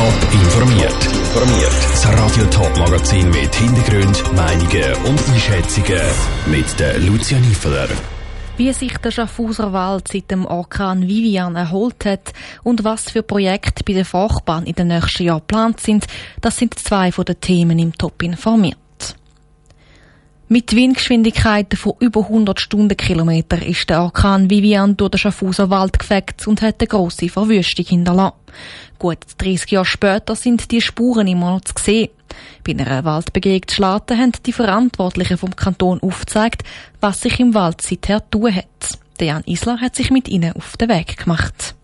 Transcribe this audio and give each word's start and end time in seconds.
Top 0.00 0.32
informiert. 0.32 1.04
Informiert. 1.04 1.74
Das 1.90 2.08
Radio 2.08 2.46
Top 2.46 2.74
Magazin 2.78 3.28
mit 3.28 3.54
Hintergrund, 3.54 4.32
Meinungen 4.34 4.94
und 5.04 5.28
Einschätzungen 5.28 6.00
mit 6.46 6.80
der 6.80 6.98
Lucia 7.00 7.38
Niefeler. 7.38 7.88
Wie 8.56 8.72
sich 8.72 8.96
der 8.96 9.10
Schaffhauser 9.10 9.74
Wald 9.74 10.08
seit 10.08 10.30
dem 10.30 10.46
Orkan 10.46 11.06
Vivian 11.06 11.54
erholt 11.54 12.06
hat 12.06 12.32
und 12.62 12.82
was 12.82 13.10
für 13.10 13.22
Projekte 13.22 13.84
bei 13.84 13.92
der 13.92 14.06
Fachbahn 14.06 14.64
in 14.64 14.74
den 14.74 14.88
nächsten 14.88 15.24
Jahren 15.24 15.40
geplant 15.40 15.80
sind, 15.80 16.06
das 16.40 16.56
sind 16.56 16.78
zwei 16.78 17.12
von 17.12 17.26
den 17.26 17.38
Themen 17.38 17.78
im 17.78 17.92
Top 17.92 18.22
informiert. 18.22 18.78
Mit 20.52 20.74
Windgeschwindigkeiten 20.74 21.76
von 21.76 21.92
über 22.00 22.22
100 22.22 22.58
Stundenkilometer 22.58 23.64
ist 23.64 23.88
der 23.88 24.02
Orkan 24.02 24.50
Vivian 24.50 24.96
durch 24.96 25.12
den 25.12 25.18
Schaffhauser 25.18 25.70
Wald 25.70 25.96
gefegt 25.96 26.48
und 26.48 26.60
hat 26.60 26.80
eine 26.80 26.88
grosse 26.88 27.28
Verwüstung 27.28 27.84
hinterlassen. 27.84 28.34
Gut 28.98 29.18
30 29.38 29.70
Jahre 29.70 29.84
später 29.84 30.34
sind 30.34 30.72
die 30.72 30.80
Spuren 30.80 31.28
immer 31.28 31.52
noch 31.52 31.60
zu 31.60 31.74
sehen. 31.80 32.08
Bei 32.64 32.72
einer 32.72 33.04
Waldbegehung 33.04 33.60
Schlaten 33.70 34.18
haben 34.18 34.32
die 34.44 34.52
Verantwortlichen 34.52 35.38
vom 35.38 35.54
Kanton 35.54 36.00
aufgezeigt, 36.00 36.64
was 37.00 37.20
sich 37.20 37.38
im 37.38 37.54
Wald 37.54 37.80
seither 37.80 38.28
tun 38.28 38.52
hat. 38.52 38.98
Jan 39.20 39.44
Isler 39.46 39.80
hat 39.80 39.94
sich 39.94 40.10
mit 40.10 40.26
ihnen 40.28 40.56
auf 40.56 40.76
den 40.76 40.88
Weg 40.88 41.16
gemacht. 41.16 41.76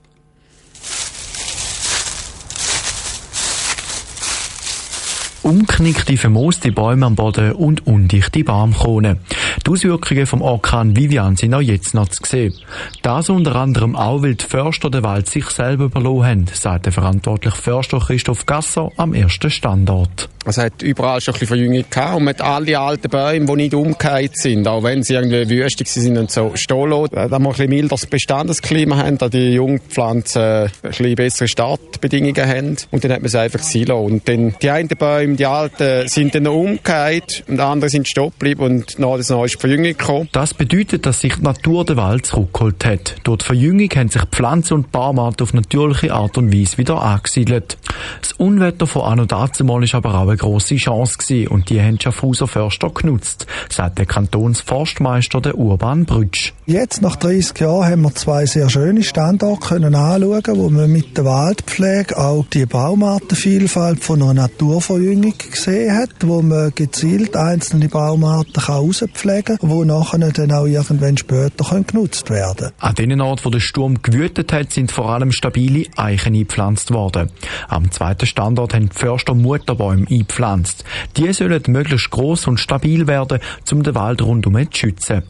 Umknickte, 5.47 6.17
vermooste 6.17 6.73
Bäume 6.73 7.07
am 7.07 7.15
Boden 7.15 7.53
und 7.53 7.87
undichte 7.87 8.43
Baumkronen. 8.43 9.21
Die 9.65 9.71
Auswirkungen 9.71 10.27
vom 10.27 10.43
Orkan 10.43 10.97
Vivian 10.97 11.37
sind 11.37 11.55
auch 11.55 11.61
jetzt 11.61 11.95
noch 11.95 12.09
zu 12.09 12.21
sehen. 12.27 12.53
Das 13.03 13.31
unter 13.31 13.55
anderem 13.55 13.95
auch, 13.95 14.23
weil 14.23 14.35
die 14.35 14.45
Förster 14.45 14.91
den 14.91 15.05
Wald 15.05 15.29
sich 15.29 15.49
selber 15.51 15.85
überlassen 15.85 16.27
haben, 16.27 16.47
sagt 16.53 16.87
der 16.87 16.93
verantwortliche 16.93 17.57
Förster 17.57 18.01
Christoph 18.01 18.45
Gasser 18.45 18.91
am 18.97 19.15
ersten 19.15 19.51
Standort. 19.51 20.29
Es 20.49 20.59
hat 20.59 20.83
überall 20.83 21.21
schon 21.21 21.35
ein 21.35 21.41
bisschen 21.41 21.49
Verjüngung 21.49 21.85
gehabt 21.91 22.17
und 22.17 22.25
mit 22.25 22.41
all 22.41 22.65
die 22.65 22.77
alten 22.77 23.09
Bäumen, 23.09 23.47
die 23.47 23.55
nicht 23.55 23.75
umgekehrt 23.75 24.37
sind, 24.37 24.69
auch 24.69 24.83
wenn 24.85 25.03
sie 25.03 25.15
irgendwie 25.15 25.49
wüstig 25.49 25.89
sind 25.89 26.17
und 26.17 26.31
so 26.31 26.53
stehen 26.55 26.91
lassen, 26.91 27.17
äh, 27.17 27.29
da 27.29 27.39
wir 27.39 27.47
ein 27.47 27.49
bisschen 27.49 27.69
milderes 27.69 28.07
Bestandesklima 28.07 28.97
haben, 28.97 29.19
da 29.19 29.29
die 29.29 29.55
Jungpflanzen 29.55 30.43
ein 30.43 30.71
bisschen 30.83 31.15
bessere 31.17 31.49
Startbedingungen 31.49 32.47
haben 32.47 32.77
und 32.93 33.03
dann 33.03 33.13
hat 33.13 33.21
man 33.21 33.27
es 33.27 33.35
einfach 33.35 33.59
sein 33.59 33.87
lassen. 33.87 34.05
Und 34.05 34.29
dann 34.29 34.55
die 34.63 34.71
einen 34.71 34.89
Bäume, 34.89 35.35
die 35.35 35.47
alten, 35.47 36.09
sind 36.09 36.35
dann 36.35 36.47
umgekehrt 36.47 37.43
und 37.49 37.59
andere 37.61 37.91
sind 37.91 38.07
stehen 38.07 38.31
geblieben 38.31 38.63
und 38.63 38.99
nach 38.99 39.17
das 39.17 39.31
neue 39.31 39.47
ist 39.47 39.57
die 39.57 39.61
Verjüngung 39.61 39.97
gekommen. 39.97 40.29
Das 40.31 40.55
bedeutet, 40.55 41.07
dass 41.07 41.21
sich 41.21 41.35
die 41.35 41.43
Natur 41.43 41.85
den 41.85 41.97
Wald 41.97 42.27
zurückgeholt 42.27 42.85
hat. 42.85 43.17
Durch 43.25 43.39
die 43.39 43.45
Verjüngung 43.47 43.89
haben 43.97 44.09
sich 44.09 44.23
Pflanzen 44.31 44.75
und 44.75 44.93
Baumarten 44.93 45.43
auf 45.43 45.55
natürliche 45.55 46.15
Art 46.15 46.39
und 46.39 46.55
Weise 46.55 46.79
wieder 46.79 47.03
angesiedelt. 47.03 47.79
Das 48.21 48.33
Unwetter 48.33 48.87
von 48.87 49.03
Anno 49.03 49.25
dazumal 49.25 49.83
ist 49.83 49.95
aber 49.95 50.15
auch 50.15 50.36
eine 50.37 50.51
grosse 50.51 50.77
Chance 50.77 51.19
gewesen 51.19 51.49
und 51.49 51.71
die 51.71 51.81
haben 51.81 52.01
Schaffhauser 52.01 52.47
Förster 52.47 52.91
genutzt, 52.91 53.47
sagt 53.69 53.99
der 53.99 54.07
Kantonsforstmeister 54.07 55.41
der 55.41 55.59
Urban 55.59 56.05
Brütsch. 56.05 56.53
Jetzt, 56.67 57.01
nach 57.01 57.17
30 57.17 57.59
Jahren, 57.61 57.91
haben 57.91 58.03
wir 58.03 58.15
zwei 58.15 58.45
sehr 58.47 58.69
schöne 58.69 59.03
Standorte 59.03 59.69
können 59.69 59.95
anschauen, 59.95 60.43
wo 60.57 60.69
man 60.69 60.91
mit 60.91 61.17
der 61.17 61.25
Waldpflege 61.25 62.19
auch 62.19 62.45
die 62.53 62.67
Baumartenvielfalt 62.67 64.03
von 64.03 64.23
einer 64.23 64.35
Naturverjüngung 64.35 65.35
gesehen 65.51 65.97
hat, 65.97 66.11
wo 66.23 66.43
man 66.43 66.73
gezielt 66.75 67.37
einzelne 67.37 67.89
Baumarten 67.89 68.63
rauspflegen 68.63 69.59
kann, 69.59 69.71
die 69.71 69.85
nachher 69.85 70.19
dann 70.19 70.53
auch 70.53 70.67
irgendwann 70.67 71.17
später 71.17 71.65
können 71.65 71.87
genutzt 71.87 72.31
werden 72.31 72.73
An 72.79 72.95
den 72.95 73.21
Ort, 73.21 73.45
wo 73.45 73.51
der 73.51 73.61
Sturm 73.61 74.03
gewütet 74.03 74.53
hat, 74.53 74.73
sind 74.73 74.91
vor 74.91 75.11
allem 75.11 75.33
stabile 75.33 75.87
Eichen 75.97 76.35
eingepflanzt 76.35 76.93
worden. 76.93 77.31
Am 77.69 77.91
zweiten 77.91 78.27
Standort 78.27 78.75
haben 78.75 78.89
die 78.89 78.99
Förster 78.99 79.35
Mutterbäume 79.35 80.07
eingepflanzt. 80.11 80.26
Die 81.17 81.33
sollen 81.33 81.63
möglichst 81.69 82.11
groß 82.11 82.49
und 82.49 82.61
stabil 82.61 83.07
werden, 83.07 83.41
um 83.73 83.83
den 83.83 83.95
Wald 83.95 84.23
rundum 84.23 84.55
zu 84.71 84.79
schützen. 84.79 85.23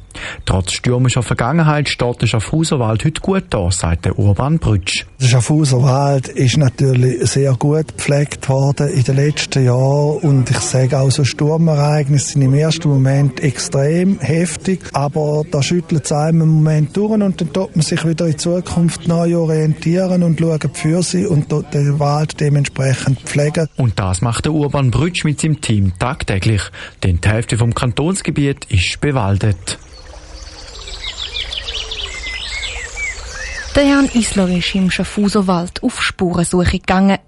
Trotz 0.45 0.73
stürmischer 0.73 1.23
Vergangenheit 1.23 1.89
steht 1.89 2.23
der 2.23 2.27
Schaffhauser 2.27 2.79
Wald 2.79 3.05
heute 3.05 3.21
gut 3.21 3.45
da, 3.51 3.71
sagt 3.71 4.07
der 4.07 4.19
Urban 4.19 4.59
Brütsch. 4.59 5.05
Der 5.21 5.27
Schaffhauser 5.27 5.83
Wald 5.83 6.29
ist 6.29 6.57
natürlich 6.57 7.29
sehr 7.31 7.53
gut 7.55 7.89
gepflegt 7.89 8.49
worden 8.49 8.89
in 8.89 9.03
den 9.03 9.17
letzten 9.17 9.65
Jahren 9.65 10.19
und 10.19 10.51
ich 10.51 10.59
sage 10.59 10.99
auch 10.99 11.11
so 11.11 11.25
Sturmereignisse 11.25 12.33
sind 12.33 12.43
im 12.43 12.55
ersten 12.55 12.89
Moment 12.89 13.41
extrem 13.41 14.19
heftig, 14.21 14.81
aber 14.93 15.43
da 15.51 15.63
schüttelt 15.63 16.05
es 16.05 16.13
einem 16.13 16.43
im 16.43 16.49
Moment 16.49 16.97
durch 16.97 17.13
und 17.13 17.21
dann 17.21 17.37
tut 17.37 17.77
man 17.77 17.83
sich 17.83 18.05
wieder 18.07 18.27
in 18.27 18.39
Zukunft 18.39 19.09
neu 19.09 19.37
orientieren 19.37 20.23
und 20.23 20.41
schauen 20.41 20.71
für 20.73 21.03
sie 21.03 21.27
und 21.27 21.51
den 21.51 21.99
Wald 21.99 22.41
dementsprechend 22.41 23.21
pflegen. 23.21 23.69
Und 23.77 23.99
das 23.99 24.21
macht 24.23 24.45
der 24.45 24.53
Urban 24.53 24.86
Brütsch 24.91 25.25
mit 25.25 25.41
seinem 25.41 25.61
Team 25.61 25.93
tagtäglich, 25.99 26.63
denn 27.03 27.21
die 27.21 27.29
Hälfte 27.29 27.59
vom 27.59 27.75
Kantonsgebiet 27.75 28.67
ist 28.67 29.01
bewaldet. 29.01 29.79
Der 33.77 33.85
Jan 33.85 34.09
Isler 34.15 34.49
ist 34.49 34.75
im 34.75 34.91
Schaffhauser 34.91 35.67
auf 35.83 36.03
Spurensuche 36.03 36.79
gegangen. 36.79 37.19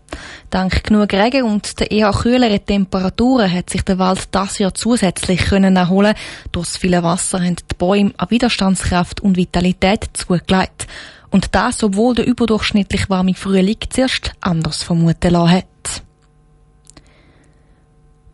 Dank 0.48 0.82
genug 0.82 1.12
Regen 1.12 1.42
und 1.42 1.78
der 1.78 1.90
eher 1.90 2.10
kühleren 2.10 2.64
Temperaturen 2.64 3.52
hat 3.52 3.68
sich 3.68 3.82
der 3.82 3.98
Wald 3.98 4.28
das 4.30 4.58
Jahr 4.58 4.72
zusätzlich 4.72 5.44
können 5.44 5.76
erholen. 5.76 6.14
Durch 6.52 6.68
das 6.68 6.78
viele 6.78 7.02
Wasser 7.02 7.40
haben 7.42 7.56
die 7.56 7.74
Bäume 7.76 8.14
an 8.16 8.30
Widerstandskraft 8.30 9.20
und 9.20 9.36
Vitalität 9.36 10.08
zugelegt. 10.14 10.86
Und 11.28 11.54
das, 11.54 11.84
obwohl 11.84 12.14
der 12.14 12.26
überdurchschnittlich 12.26 13.10
warme 13.10 13.34
Frühling 13.34 13.76
zuerst 13.90 14.32
anders 14.40 14.82
vermuten 14.82 15.32
lassen 15.32 15.50
hat. 15.50 15.77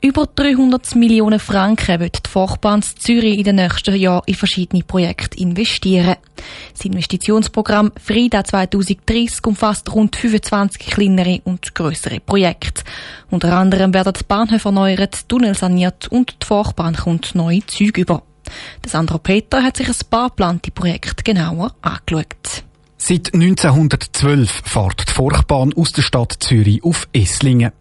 Über 0.05 0.27
300 0.27 0.97
Millionen 0.97 1.41
Franken 1.41 1.99
wird 1.99 2.27
die 2.27 2.31
Fachbahn 2.31 2.83
Zürich 2.83 3.39
in 3.39 3.45
den 3.45 3.57
nächsten 3.57 3.97
Jahren 3.97 4.21
in 4.27 4.35
verschiedene 4.35 4.83
Projekte 4.83 5.39
investieren. 5.39 6.17
Das 6.75 6.85
Investitionsprogramm 6.85 7.91
Frida 7.99 8.45
2030 8.45 9.47
umfasst 9.47 9.91
rund 9.95 10.15
25 10.15 10.89
kleinere 10.89 11.41
und 11.45 11.75
größere 11.75 12.21
Projekte. 12.21 12.83
Unter 13.31 13.57
anderem 13.57 13.95
werden 13.95 14.13
die 14.13 14.25
Bahnhöfe 14.25 14.69
erneuert, 14.69 15.27
Tunnel 15.27 15.55
saniert 15.55 16.09
und 16.09 16.37
die 16.43 16.47
Fachbahn 16.47 16.97
kommt 16.97 17.35
neue 17.35 17.65
Züge 17.65 18.03
über. 18.03 18.25
Der 18.85 18.91
Sandro 18.91 19.17
Peter 19.17 19.63
hat 19.63 19.79
sich 19.79 19.89
ein 19.89 19.95
paar 20.11 20.29
geplante 20.29 20.71
Projekte 20.71 21.23
genauer 21.23 21.75
angeschaut. 21.81 22.64
Seit 23.07 23.35
1912 23.35 24.63
fährt 24.65 25.11
die 25.11 25.13
Forchbahn 25.13 25.75
aus 25.77 25.93
der 25.93 26.01
Stadt 26.01 26.33
Zürich 26.41 26.83
auf 26.83 27.07
Esslingen. 27.13 27.73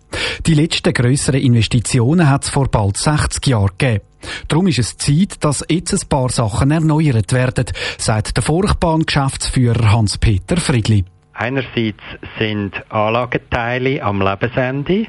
Die 0.45 0.53
letzten 0.53 0.94
grösseren 0.94 1.39
Investitionen 1.39 2.29
hat 2.29 2.44
es 2.44 2.50
vor 2.50 2.67
bald 2.67 2.97
60 2.97 3.47
Jahren 3.47 3.69
gegeben. 3.78 4.03
Darum 4.50 4.67
ist 4.67 4.79
es 4.79 4.97
Zeit, 4.97 5.41
dass 5.41 5.63
jetzt 5.69 5.94
ein 5.94 6.09
paar 6.09 6.28
Sachen 6.28 6.72
erneuert 6.72 7.31
werden, 7.31 7.67
sagt 7.97 8.35
der 8.35 8.44
Forchbahn-Geschäftsführer 8.44 9.94
Hans-Peter 9.94 10.57
Friedli. 10.57 11.06
Einerseits 11.31 12.03
sind 12.38 12.73
Anlagenteile 12.90 14.03
am 14.03 14.22
Lebensende 14.22 15.07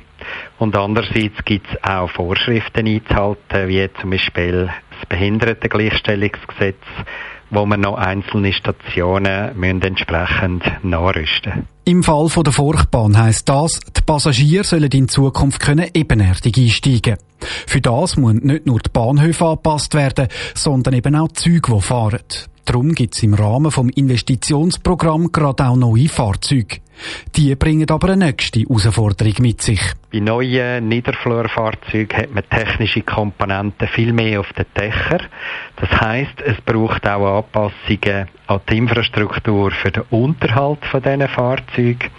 und 0.60 0.76
andererseits 0.76 1.44
gibt 1.44 1.66
es 1.68 1.82
auch 1.82 2.08
Vorschriften 2.08 2.86
einzuhalten, 2.86 3.66
wie 3.66 3.88
zum 4.00 4.10
Beispiel 4.10 4.70
das 4.90 5.08
Behindertengleichstellungsgesetz, 5.08 6.84
wo 7.54 7.66
man 7.66 7.80
noch 7.80 7.96
einzelne 7.96 8.52
Stationen 8.52 9.58
müssen 9.58 9.82
entsprechend 9.82 10.64
nachrüsten 10.82 11.66
Im 11.84 12.02
Fall 12.02 12.28
von 12.28 12.44
der 12.44 12.52
Furchtbahn 12.52 13.16
heisst 13.16 13.48
das, 13.48 13.78
die 13.96 14.02
Passagiere 14.02 14.64
sollen 14.64 14.90
in 14.90 15.08
Zukunft 15.08 15.60
können 15.60 15.88
ebenerdig 15.94 16.58
einsteigen. 16.58 17.16
Für 17.66 17.80
das 17.80 18.16
müssen 18.16 18.46
nicht 18.46 18.66
nur 18.66 18.80
die 18.80 18.90
Bahnhöfe 18.90 19.46
angepasst 19.46 19.94
werden, 19.94 20.28
sondern 20.54 20.94
eben 20.94 21.14
auch 21.14 21.28
die 21.28 21.34
Züge, 21.34 21.72
die 21.72 21.80
fahren. 21.80 22.20
Darum 22.64 22.94
gibt 22.94 23.14
es 23.14 23.22
im 23.22 23.34
Rahmen 23.34 23.70
vom 23.70 23.90
Investitionsprogramm 23.90 25.30
gerade 25.32 25.66
auch 25.66 25.76
neue 25.76 26.08
Fahrzeuge. 26.08 26.78
Die 27.36 27.54
bringen 27.56 27.90
aber 27.90 28.10
eine 28.12 28.26
nächste 28.26 28.60
Herausforderung 28.60 29.34
mit 29.40 29.60
sich. 29.60 29.80
Bei 30.10 30.20
neuen 30.20 30.88
Niederflurfahrzeugen 30.88 32.16
hat 32.16 32.32
man 32.32 32.48
technische 32.48 33.02
Komponenten 33.02 33.88
viel 33.88 34.12
mehr 34.12 34.40
auf 34.40 34.50
den 34.54 34.64
Dächern. 34.78 35.26
Das 35.76 35.90
heißt, 36.00 36.40
es 36.44 36.58
braucht 36.62 37.06
auch 37.06 37.43
Anpassungen 37.44 38.28
an 38.46 38.60
die 38.68 38.78
Infrastruktur 38.78 39.70
für 39.70 39.90
den 39.90 40.04
Unterhalt 40.10 40.84
von 40.90 41.02
diesen 41.02 41.28
Fahrzeugen. 41.28 42.10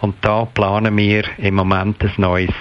Und 0.00 0.16
da 0.22 0.44
planen 0.44 0.96
wir 0.96 1.24
im 1.38 1.54
Moment 1.54 2.02
ein 2.02 2.12
neues 2.16 2.54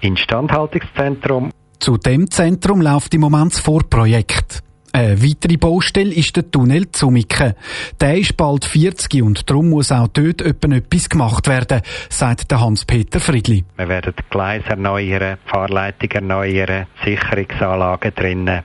Instandhaltungszentrum. 0.00 1.50
Zu 1.78 1.96
dem 1.96 2.30
Zentrum 2.30 2.80
läuft 2.80 3.14
im 3.14 3.22
Moment 3.22 3.54
das 3.54 3.60
Vorprojekt. 3.60 4.62
Eine 4.94 5.22
weitere 5.22 5.56
Baustelle 5.56 6.14
ist 6.14 6.36
der 6.36 6.50
Tunnel 6.50 6.90
Zumiken. 6.92 7.54
Der 7.98 8.18
ist 8.18 8.36
bald 8.36 8.66
40 8.66 9.22
und 9.22 9.48
darum 9.48 9.70
muss 9.70 9.90
auch 9.90 10.08
dort 10.08 10.42
etwas 10.42 11.08
gemacht 11.08 11.48
werden, 11.48 11.80
sagt 12.10 12.50
der 12.50 12.60
Hans-Peter 12.60 13.18
Friedli. 13.18 13.64
Wir 13.78 13.88
werden 13.88 14.12
die 14.18 14.22
Gleise 14.28 14.66
erneuern, 14.66 15.38
die 15.42 15.50
Fahrleitung 15.50 16.10
erneuern, 16.10 16.86
Sicherungsanlagen 17.04 18.14
drinnen. 18.14 18.64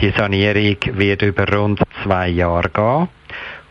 Die 0.00 0.12
Sanierung 0.16 0.76
wird 0.92 1.22
über 1.22 1.52
rund 1.52 1.80
zwei 2.04 2.28
Jahre 2.28 2.70
gehen. 2.70 3.08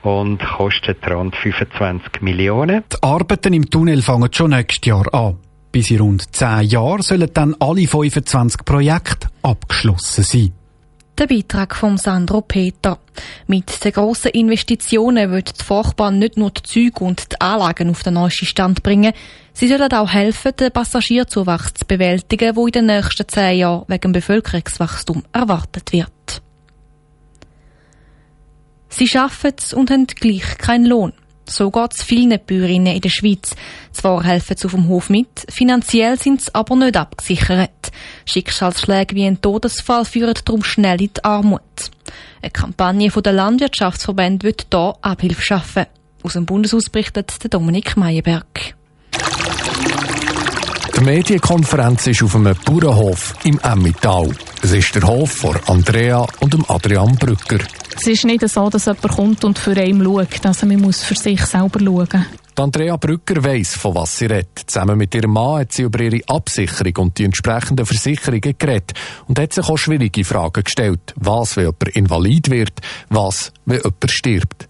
und 0.04 0.40
kostet 0.40 1.06
rund 1.10 1.36
25 1.36 2.22
Millionen. 2.22 2.84
Die 2.92 3.04
Arbeiten 3.04 3.54
im 3.54 3.70
Tunnel 3.70 4.02
fangen 4.02 4.32
schon 4.32 4.52
nächstes 4.52 4.86
Jahr 4.88 5.14
an. 5.14 5.38
Bis 5.72 5.92
in 5.92 6.00
rund 6.00 6.36
10 6.36 6.62
Jahren 6.62 7.02
sollen 7.02 7.30
dann 7.34 7.56
alle 7.60 7.88
25 7.88 8.64
Projekte 8.64 9.28
abgeschlossen 9.42 10.24
sein. 10.24 10.54
Der 11.18 11.28
Beitrag 11.28 11.76
von 11.76 11.98
Sandro 11.98 12.42
Peter. 12.42 13.00
Mit 13.48 13.84
den 13.84 13.92
grossen 13.92 14.32
Investitionen 14.32 15.32
wird 15.32 15.60
die 15.60 15.64
Fachbahn 15.64 16.20
nicht 16.20 16.38
nur 16.38 16.52
die 16.52 16.62
Züge 16.62 17.04
und 17.04 17.32
die 17.32 17.42
Anlagen 17.42 17.90
auf 17.90 18.04
den 18.04 18.14
neuesten 18.14 18.46
Stand 18.46 18.84
bringen, 18.84 19.14
sie 19.52 19.68
sollen 19.68 19.92
auch 19.92 20.14
helfen, 20.14 20.52
den 20.60 20.72
Passagierzuwachs 20.72 21.74
zu 21.74 21.86
bewältigen, 21.88 22.54
der 22.54 22.64
in 22.66 22.72
den 22.72 22.86
nächsten 22.86 23.28
zehn 23.28 23.58
Jahren 23.58 23.86
wegen 23.88 24.12
Bevölkerungswachstum 24.12 25.24
erwartet 25.34 25.92
wird. 25.92 26.12
Sie 28.98 29.16
arbeiten 29.16 29.76
und 29.76 29.92
haben 29.92 30.08
gleich 30.08 30.58
keinen 30.58 30.88
Lohn. 30.88 31.14
So 31.48 31.70
geht 31.70 31.94
es 31.94 32.02
vielen 32.02 32.40
Bäuerinnen 32.48 32.96
in 32.96 33.02
der 33.02 33.10
Schweiz. 33.10 33.56
Zwar 33.92 34.24
helfen 34.24 34.58
sie 34.58 34.66
auf 34.66 34.72
dem 34.72 34.88
Hof 34.88 35.12
mit, 35.12 35.46
finanziell 35.50 36.18
sind 36.18 36.42
sie 36.42 36.56
aber 36.56 36.76
nicht 36.76 36.98
abgesichert. 36.98 37.92
Schicksalsschläge 38.26 39.14
wie 39.14 39.28
ein 39.28 39.40
Todesfall 39.40 40.04
führen 40.04 40.34
darum 40.44 40.64
schnell 40.64 41.00
in 41.00 41.12
die 41.16 41.24
Armut. 41.24 41.62
Eine 42.42 42.50
Kampagne 42.50 43.10
der 43.12 43.34
Landwirtschaftsverbände 43.34 44.48
wird 44.48 44.66
hier 44.74 44.96
Abhilfe 45.02 45.44
schaffen. 45.44 45.86
Aus 46.24 46.34
dem 46.34 46.48
Bundeshaus 46.48 46.90
berichtet 46.90 47.32
Dominik 47.54 47.96
Meyerberg. 47.98 48.76
Die 50.98 51.04
Medienkonferenz 51.04 52.08
ist 52.08 52.24
auf 52.24 52.36
einem 52.36 52.56
Bauernhof 52.66 53.36
im 53.44 53.60
Emmital. 53.60 54.32
Es 54.64 54.72
ist 54.72 54.96
der 54.96 55.04
Hof 55.04 55.32
von 55.32 55.56
Andrea 55.68 56.26
und 56.40 56.58
Adrian 56.68 57.16
Brücker. 57.16 57.60
Es 58.00 58.06
ist 58.06 58.26
nicht 58.26 58.48
so, 58.48 58.70
dass 58.70 58.86
jemand 58.86 59.08
kommt 59.08 59.44
und 59.44 59.58
für 59.58 59.76
einen 59.76 60.04
schaut. 60.04 60.46
Also 60.46 60.68
man 60.68 60.80
muss 60.80 61.04
für 61.04 61.16
sich 61.16 61.44
selber 61.44 61.80
schauen. 61.80 62.26
Die 62.56 62.62
Andrea 62.62 62.96
Brücker 62.96 63.44
weiss, 63.44 63.76
von 63.76 63.96
was 63.96 64.20
sie 64.20 64.28
redet. 64.28 64.66
Zusammen 64.68 65.00
mit 65.00 65.16
ihrem 65.16 65.34
Mann 65.34 65.62
hat 65.62 65.74
sie 65.74 65.82
über 65.82 66.00
ihre 66.00 66.22
Absicherung 66.28 66.94
und 66.98 67.18
die 67.18 67.26
entsprechenden 67.26 67.88
Versicherungen 67.88 68.56
geredet 68.56 68.94
und 69.28 69.40
hat 69.40 69.54
sich 69.54 69.68
auch 69.68 69.78
schwierige 69.78 70.24
Fragen 70.24 70.64
gestellt. 70.64 71.14
Was, 71.16 71.58
wenn 71.58 71.66
jemand 71.66 71.88
invalid 71.96 72.52
wird? 72.52 72.82
Was, 73.10 73.52
wenn 73.66 73.78
jemand 73.78 74.12
stirbt? 74.12 74.70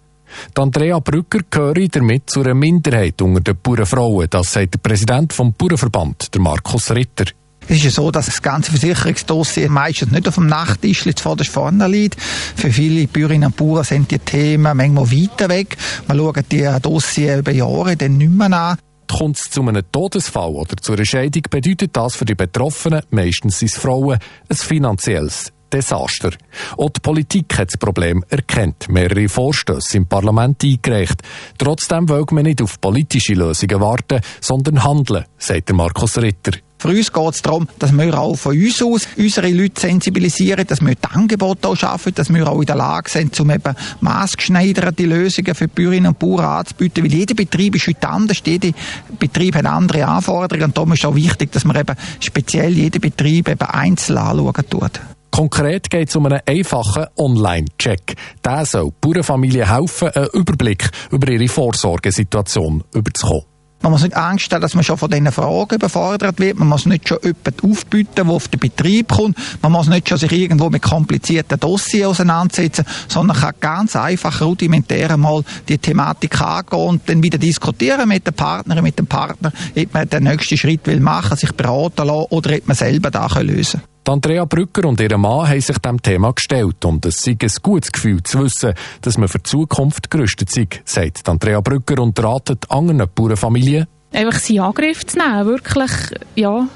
Die 0.56 0.60
Andrea 0.60 0.98
Brücker 0.98 1.40
gehöre 1.50 1.88
damit 1.88 2.30
zu 2.30 2.40
einer 2.40 2.54
Minderheit 2.54 3.20
unter 3.20 3.40
den 3.40 3.58
Bauernfrauen. 3.62 4.28
Das 4.30 4.54
sagt 4.54 4.74
der 4.74 4.78
Präsident 4.78 5.34
vom 5.34 5.52
Bauernverband, 5.52 6.34
der 6.34 6.40
Markus 6.40 6.90
Ritter. 6.90 7.26
Es 7.70 7.76
ist 7.76 7.84
ja 7.84 7.90
so, 7.90 8.10
dass 8.10 8.26
das 8.26 8.40
ganze 8.40 8.70
Versicherungsdossier 8.70 9.68
meistens 9.68 10.10
nicht 10.10 10.26
auf 10.26 10.36
dem 10.36 10.46
Nachttisch 10.46 11.04
zuvorderst 11.04 11.50
vorne 11.50 11.86
liegt. 11.86 12.18
Für 12.18 12.72
viele 12.72 13.06
Bäuerinnen 13.06 13.48
und 13.48 13.56
Bauern 13.56 13.84
sind 13.84 14.10
die 14.10 14.18
Themen 14.18 14.74
manchmal 14.74 15.10
weiter 15.10 15.50
weg. 15.50 15.76
Man 16.06 16.16
schaut 16.16 16.50
die 16.50 16.66
Dossier 16.80 17.36
über 17.36 17.52
Jahre 17.52 17.94
dann 17.94 18.16
nicht 18.16 18.32
mehr 18.32 18.50
an. 18.50 18.78
Kommt 19.06 19.36
es 19.36 19.50
zu 19.50 19.60
einem 19.60 19.82
Todesfall 19.92 20.50
oder 20.50 20.78
zu 20.78 20.94
einer 20.94 21.04
Scheidung, 21.04 21.42
bedeutet 21.50 21.94
das 21.94 22.16
für 22.16 22.24
die 22.24 22.34
Betroffenen, 22.34 23.02
meistens 23.10 23.58
sind 23.58 23.70
es 23.70 23.78
Frauen, 23.78 24.18
ein 24.48 24.56
finanzielles 24.56 25.52
Desaster. 25.70 26.30
Auch 26.78 26.90
die 26.90 27.00
Politik 27.00 27.58
hat 27.58 27.68
das 27.68 27.76
Problem 27.76 28.24
erkannt, 28.30 28.88
mehrere 28.88 29.28
Vorstöße 29.28 29.98
im 29.98 30.06
Parlament 30.06 30.64
eingereicht. 30.64 31.20
Trotzdem 31.58 32.08
will 32.08 32.24
man 32.30 32.44
nicht 32.44 32.62
auf 32.62 32.80
politische 32.80 33.34
Lösungen 33.34 33.80
warten, 33.80 34.20
sondern 34.40 34.84
handeln, 34.84 35.26
sagt 35.36 35.70
Markus 35.72 36.16
Ritter. 36.16 36.52
Für 36.78 36.88
uns 36.88 37.12
geht 37.12 37.34
es 37.34 37.42
darum, 37.42 37.68
dass 37.80 37.92
wir 37.92 38.16
auch 38.16 38.36
von 38.36 38.56
uns 38.56 38.80
aus 38.82 39.08
unsere 39.16 39.50
Leute 39.50 39.80
sensibilisieren, 39.80 40.64
dass 40.64 40.80
wir 40.80 40.94
die 40.94 41.08
Angebote 41.10 41.68
auch 41.68 41.76
schaffen, 41.76 42.14
dass 42.14 42.32
wir 42.32 42.46
auch 42.46 42.60
in 42.60 42.66
der 42.66 42.76
Lage 42.76 43.10
sind, 43.10 43.38
um 43.40 43.50
eben 43.50 43.74
maßgeschneiderte 44.00 45.04
Lösungen 45.04 45.54
für 45.56 45.66
die 45.66 45.74
Bäuerinnen 45.74 46.12
und 46.12 46.18
Bauern 46.20 46.60
anzubieten. 46.60 47.02
Weil 47.02 47.12
jeder 47.12 47.34
Betrieb 47.34 47.74
ist 47.74 47.88
heute 47.88 48.08
anders, 48.08 48.38
jeder 48.44 48.70
Betrieb 49.18 49.56
hat 49.56 49.66
andere 49.66 50.06
Anforderungen 50.06 50.66
und 50.66 50.76
darum 50.76 50.92
ist 50.92 51.04
auch 51.04 51.16
wichtig, 51.16 51.50
dass 51.50 51.64
man 51.64 51.76
eben 51.76 51.96
speziell 52.20 52.72
jeden 52.72 53.00
Betrieb 53.00 53.48
eben 53.48 53.68
einzeln 53.68 54.18
anschauen 54.18 54.64
tut. 54.70 55.00
Konkret 55.30 55.90
geht 55.90 56.08
es 56.08 56.16
um 56.16 56.26
einen 56.26 56.40
einfachen 56.46 57.06
Online-Check. 57.16 58.14
Der 58.44 58.64
soll 58.64 58.92
Bauernfamilien 59.00 59.68
helfen, 59.68 60.08
einen 60.08 60.28
Überblick 60.32 60.90
über 61.10 61.28
ihre 61.28 61.48
Vorsorgesituation 61.48 62.84
überzukommen. 62.94 63.57
Man 63.80 63.92
muss 63.92 64.02
nicht 64.02 64.16
Angst 64.16 64.52
haben, 64.52 64.60
dass 64.60 64.74
man 64.74 64.82
schon 64.82 64.98
von 64.98 65.08
diesen 65.08 65.30
Fragen 65.30 65.76
überfordert 65.76 66.40
wird. 66.40 66.58
Man 66.58 66.68
muss 66.68 66.86
nicht 66.86 67.08
schon 67.08 67.18
jemanden 67.22 67.70
aufbieten, 67.70 68.10
der 68.16 68.26
auf 68.26 68.48
den 68.48 68.58
Betrieb 68.58 69.08
kommt. 69.08 69.38
Man 69.62 69.72
muss 69.72 69.88
nicht 69.88 70.08
schon 70.08 70.18
sich 70.18 70.32
irgendwo 70.32 70.68
mit 70.68 70.82
komplizierten 70.82 71.60
Dossiers 71.60 72.08
auseinandersetzen, 72.08 72.84
sondern 73.06 73.36
kann 73.36 73.54
ganz 73.60 73.94
einfach 73.94 74.40
rudimentär 74.40 75.16
mal 75.16 75.44
die 75.68 75.78
Thematik 75.78 76.40
angehen 76.40 76.80
und 76.80 77.08
dann 77.08 77.22
wieder 77.22 77.38
diskutieren 77.38 78.08
mit 78.08 78.26
der 78.26 78.32
Partnerin, 78.32 78.82
mit 78.82 78.98
dem 78.98 79.06
Partner, 79.06 79.52
ob 79.76 79.94
man 79.94 80.08
den 80.08 80.24
nächsten 80.24 80.56
Schritt 80.56 80.86
will 80.86 81.00
machen, 81.00 81.36
sich 81.36 81.52
beraten 81.52 82.06
lassen 82.06 82.26
oder 82.30 82.56
ob 82.56 82.66
man 82.66 82.76
selber 82.76 83.10
da 83.10 83.28
lösen 83.40 83.80
kann. 83.80 83.97
Andrea 84.08 84.46
Brücker 84.46 84.88
und 84.88 85.00
ihr 85.00 85.18
Mann 85.18 85.48
haben 85.48 85.60
sich 85.60 85.76
dem 85.78 86.00
Thema 86.00 86.32
gestellt 86.32 86.82
und 86.86 87.04
es 87.04 87.22
sei 87.22 87.36
ein 87.40 87.50
gutes 87.62 87.92
Gefühl 87.92 88.22
zu 88.22 88.42
wissen, 88.42 88.72
dass 89.02 89.18
man 89.18 89.28
für 89.28 89.38
die 89.38 89.50
Zukunft 89.50 90.10
gerüstet 90.10 90.50
sei, 90.50 90.68
sagt 90.84 91.28
Andrea 91.28 91.60
Brücker 91.60 92.00
und 92.00 92.18
ratet 92.22 92.70
anderen 92.70 93.04
Bauernfamilien. 93.14 93.86
Einfach 94.12 94.38
seinen 94.38 94.60
Angriff 94.60 95.06
zu 95.06 95.18
nehmen, 95.18 95.46
wirklich, 95.46 95.90
ja, 96.36 96.66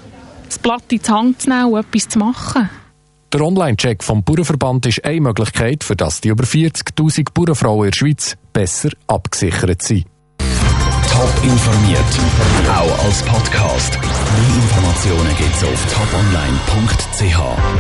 das 0.45 0.59
Blatt 0.59 0.85
in 0.91 0.99
die 0.99 1.11
Hand 1.11 1.41
zu 1.41 1.49
nehmen 1.49 1.73
und 1.73 1.81
etwas 1.81 2.09
zu 2.09 2.19
machen. 2.19 2.69
Der 3.33 3.41
Online-Check 3.41 4.05
vom 4.05 4.23
Bauernverband 4.23 4.85
ist 4.85 5.03
eine 5.03 5.23
Möglichkeit, 5.23 5.85
für 5.85 5.97
das 5.97 6.21
die 6.21 6.29
über 6.29 6.45
40.000 6.45 7.29
Bauernfrauen 7.33 7.87
in 7.87 7.91
der 7.93 7.97
Schweiz 7.97 8.37
besser 8.53 8.91
abgesichert 9.07 9.81
sind. 9.81 10.05
Top 11.23 11.45
informiert, 11.45 12.01
auch 12.69 13.05
als 13.05 13.23
Podcast. 13.23 13.97
Mehr 14.01 14.57
Informationen 14.57 15.37
gibt's 15.37 15.63
auf 15.63 15.87
toponline.ch. 15.87 17.73